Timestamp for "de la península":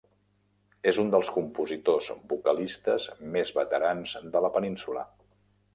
4.37-5.07